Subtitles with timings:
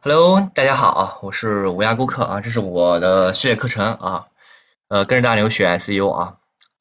[0.00, 4.28] Hello，大家好啊，我是无涯顾客啊，这是我的系列课程啊，
[4.86, 6.38] 呃，跟着大牛学 SEO 啊，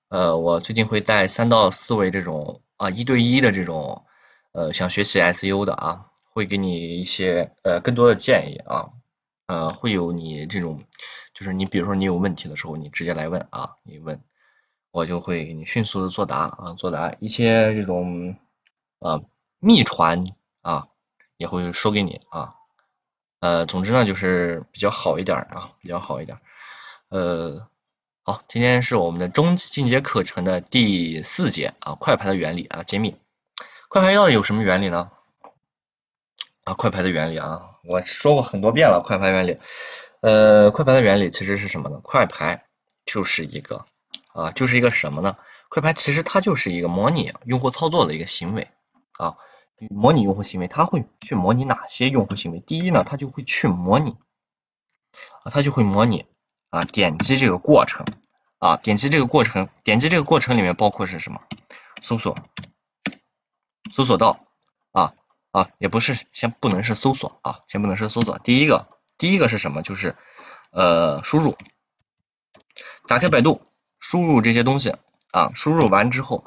[0.10, 4.06] 呃，我最近会带三到四位这种啊一对一的这种
[4.52, 8.90] 呃想学习 SEO 的啊，会给你一些呃更多的建议啊，
[9.48, 10.84] 呃，会有你这种
[11.34, 14.22] 就是你比如说你有问题的时候，你直接来问啊，你问
[14.92, 18.38] 我就会给你迅速的作答啊，作答一些这种
[19.00, 19.22] 啊
[19.60, 20.24] 秘传
[20.62, 20.90] 啊
[21.38, 22.54] 也会说给你啊。
[23.40, 26.40] 呃，总之呢，就是比较好一点啊，比较好一点。
[27.10, 27.68] 呃，
[28.24, 33.16] 好，今天是我们的中级进阶课程的第四节啊，快排的原理啊，揭秘。
[33.90, 35.12] 快排到底有什么原理呢？
[36.64, 39.60] 啊，快排的原理啊，我说过很多遍了，快排原理。
[40.22, 42.00] 呃，快排的原理其实是什么呢？
[42.02, 42.66] 快排
[43.06, 43.86] 就是一个
[44.34, 45.38] 啊，就是一个什么呢？
[45.70, 48.68] 快排其实它就是一个模拟用户操作的一个行为
[49.14, 49.38] 啊。
[49.92, 52.60] 模拟用户行为，它会去模拟哪些用户行为？
[52.60, 54.18] 第一呢，它就会去模拟
[55.44, 56.26] 啊，它就会模拟
[56.72, 58.06] 啊，点击这个过程
[58.58, 61.42] 啊，点击这个过程，点击这个过程里面包括是什么？
[62.02, 62.38] 搜索，
[63.92, 64.48] 搜索到
[64.92, 65.14] 啊
[65.52, 68.40] 啊，也不是，先不能是搜索啊，先不能是搜索。
[68.40, 68.88] 第一个，
[69.20, 69.84] 第一个是什么？
[69.84, 70.16] 就是
[70.72, 71.56] 呃，输入，
[73.06, 73.62] 打开百度，
[74.00, 74.96] 输入这些东西
[75.32, 76.46] 啊，输入完之后，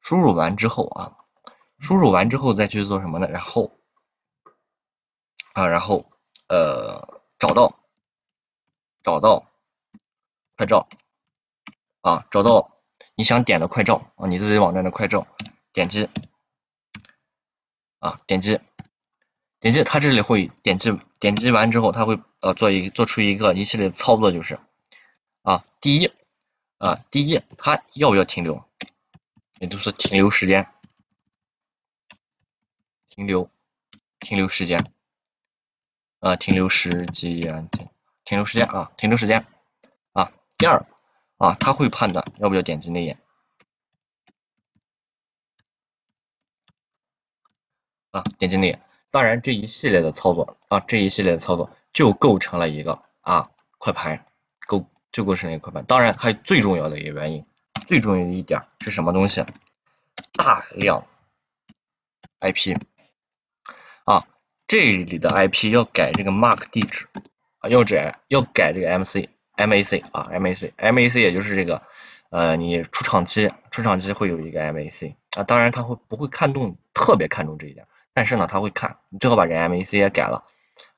[0.00, 1.16] 输入完之后啊。
[1.78, 3.28] 输入完之后再去做什么呢？
[3.28, 3.70] 然后
[5.52, 6.10] 啊，然后
[6.48, 7.78] 呃，找到
[9.02, 9.46] 找到
[10.56, 10.88] 快照
[12.00, 12.78] 啊，找到
[13.14, 15.26] 你想点的快照啊，你自己网站的快照，
[15.72, 16.08] 点击
[17.98, 18.60] 啊，点击
[19.60, 24.58] 点击，它这里会点击点击完之后，它会呃做一做出一个一系列的操作，就是
[25.42, 26.10] 啊，第一
[26.78, 28.64] 啊，第一，它要不要停留？
[29.58, 30.68] 也就是停留时间。
[33.16, 33.50] 停留，
[34.20, 34.92] 停留时间，
[36.20, 37.88] 啊，停留时间，停
[38.26, 39.46] 停留时间啊，停留时间
[40.12, 40.30] 啊。
[40.58, 40.84] 第二
[41.38, 43.16] 啊，他会判断要不要点击那页
[48.10, 48.82] 啊，点击那页。
[49.10, 54.26] 当然，这一系列的操作啊，这一系列的操作就构成了一个啊快排，
[54.66, 55.86] 构就构成了一个快排。
[55.86, 57.46] 当然，还有最重要的一个原因，
[57.86, 59.42] 最重要的一点是什么东西？
[60.34, 61.06] 大量
[62.40, 62.76] IP。
[64.66, 67.06] 这里的 IP 要改这个 MAC 地址
[67.58, 71.82] 啊，要改要改这个 MC MAC 啊 MAC MAC 也就是这个
[72.30, 80.44] 呃你出厂机出厂机会有一个 MAC 啊，当然他会不会看重特别看重这一点，但是呢他会看，你最好把这 MAC 也改了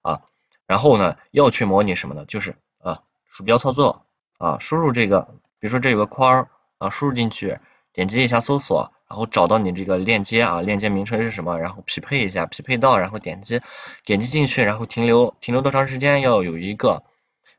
[0.00, 0.22] 啊，
[0.66, 2.24] 然后呢要去模拟什么呢？
[2.26, 4.06] 就是啊鼠标操作
[4.38, 5.28] 啊，输入这个，
[5.60, 6.48] 比如说这有个框
[6.78, 7.58] 啊，输入进去，
[7.92, 8.92] 点击一下搜索。
[9.08, 11.56] 然后找到你这个链接啊，链接名称是什么？
[11.58, 13.62] 然后匹配一下，匹配到，然后点击，
[14.04, 16.20] 点击进去，然后停留，停留多长时间？
[16.20, 17.02] 要有一个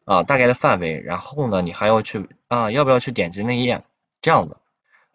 [0.06, 1.02] 啊大概的范围。
[1.02, 3.84] 然后呢，你还要去啊，要不要去点击那页？
[4.22, 4.58] 这样的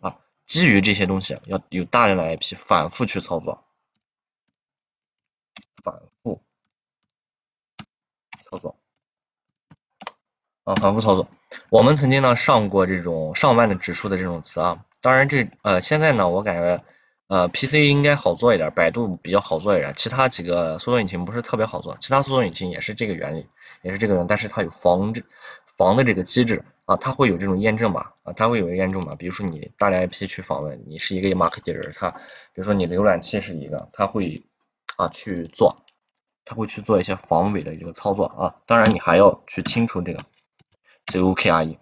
[0.01, 3.65] 啊，基于这些东西，要有大量的 IP 反复去操作，
[5.85, 6.43] 反复
[8.51, 8.77] 操作
[10.65, 11.29] 啊，反复操作。
[11.71, 14.85] 我们曾经呢上过这种上万的指数的这种词啊。
[15.03, 16.83] 当然，这呃，现在呢，我感觉
[17.29, 21.97] 呃，PC 应该好做一点，百度比较好做一点，其他几个搜索引擎不是特别好做。
[22.01, 23.47] 其他搜索引擎也是这个原理，
[23.83, 25.23] 也是这个原理，但是它有防这
[25.67, 29.15] 防的这个机制啊，它会有这种验证码啊，它会有验证码。
[29.17, 32.17] 比如说你大量 IP 去访问，你是一个 MAC 地址，它比
[32.55, 34.43] 如说你浏览器是一个，它会
[34.97, 35.77] 啊去做，
[36.47, 38.55] 它会去做一些防伪的这个操作啊。
[38.67, 40.21] 当然，你还要去清除这个
[41.07, 41.79] C O K R E，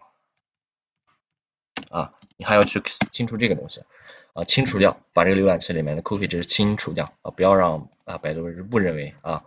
[1.91, 2.15] 啊。
[2.39, 3.85] 你还要去清除这个东西。
[4.33, 7.13] 啊，清除掉，把这个浏览器里面的 cookie 值清除掉。
[7.23, 9.45] 啊，不要让啊百度误认为啊，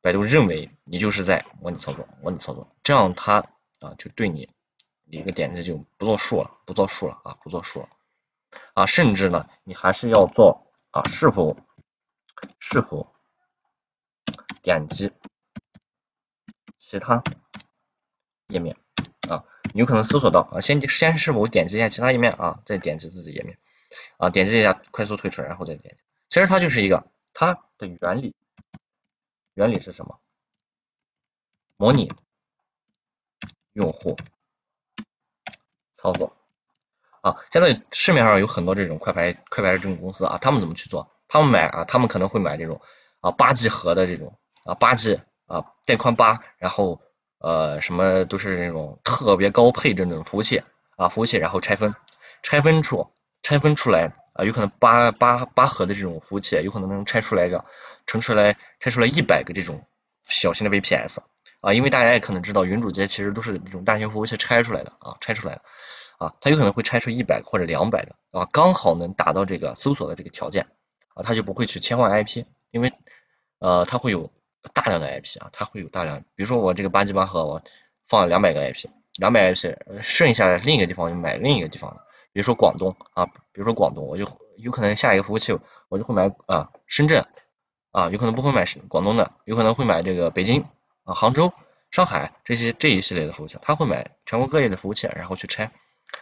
[0.00, 3.44] 百度认为你就是在模拟操作，模拟操作，这样它
[3.78, 4.48] 啊就对你
[5.04, 7.88] 一个点击就不作数了，不作数了啊，不作数了。
[8.74, 11.56] 啊，甚至呢，你还是要做啊，是否
[12.58, 13.14] 是否
[14.62, 15.12] 点击
[16.78, 17.22] 其他
[18.50, 18.76] 页面
[19.28, 19.44] 啊。
[19.72, 23.56] 有可能搜索到啊，先先是否点击一下其他页面啊，再点击自己页面
[24.16, 26.02] 啊，点击一下快速退出，然后再点击。
[26.28, 28.34] 其实它就是一个它的原理，
[29.54, 30.18] 原理是什么？
[31.76, 32.12] 模拟
[33.74, 34.16] 用户
[35.96, 36.36] 操作
[37.20, 37.36] 啊。
[37.52, 41.12] 现在市面上有很多这种快排快排的这种公司啊，他们怎么去做？
[41.28, 42.80] 他们买啊，他们可能会买这种
[43.20, 47.00] 啊八 G 核的这种啊八 G 啊带宽八，然后。
[47.40, 50.62] 呃，什么都是那种特别高配置那种服务器
[50.96, 51.94] 啊，服务器，然后拆分，
[52.42, 53.10] 拆分出，
[53.42, 57.64] 拆分出来啊，有可能八八八核的这种服务器，有可能能拆出来个，
[58.06, 59.86] 成出来拆出来一百个这种
[60.22, 61.20] 小型的 VPS
[61.62, 65.62] 啊，因为大家也可能知道，云主机其实都是这种大型服务器拆出来的啊，拆出来的
[66.18, 70.66] 啊，它有可能会拆出一百或者两百的啊，刚好能达到这个搜索的这个条件
[71.14, 72.92] 啊，它就不会去切换 IP，因为
[73.60, 74.30] 呃它会有
[74.72, 77.62] 大量的 IP 啊，它会有大量，比如说我这个八 G 八核我
[78.06, 82.02] 放了两百个 IP，两百 IP，剩下的另一个地方就买另一个地方的，
[82.32, 84.26] 比如说广东啊，比如说广东，我就
[84.56, 85.58] 有可能下一个服务器
[85.88, 87.26] 我就会买啊深圳。
[87.92, 90.64] 啊，有可能不会买广东的，有可能会买这个北京
[91.02, 91.52] 啊、杭州、
[91.90, 95.72] 上海这些这一系列的服务器，他会买全国各地的服务器，然后去拆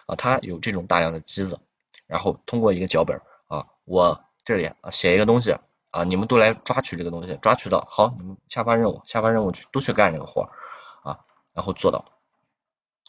[0.06, 1.60] 啊，他有这种大量的机子，
[2.06, 5.56] 然后通过一个脚本啊，我这里啊写一个东西
[5.90, 10.48] 啊，你们都来抓取这个东西，抓取到好，你们下发任务，下发任务去都去干这个活
[11.02, 11.20] 啊，
[11.54, 12.04] 然后做到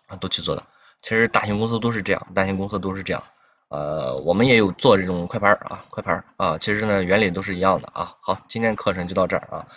[0.07, 0.63] 啊，都去做到。
[1.01, 3.23] 其实大型公司都是这样，大型公司都是这样。
[3.69, 8.15] 呃，我们也有做这种快盘啊，快盘啊，其实呢原理都是一样的啊。
[8.21, 9.67] 好，今天课程就到这儿啊，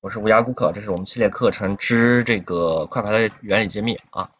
[0.00, 4.30] 我是无涯顾客，这是我们系列课程之这个快盘的原理揭秘啊。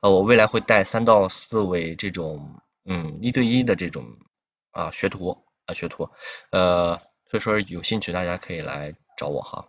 [0.00, 4.04] 呃，我未来会带三到四位这种嗯一对一的这种
[4.72, 6.10] 啊学徒啊学徒，
[6.50, 7.00] 呃，
[7.30, 9.68] 所以说有兴趣大家可以来找我哈。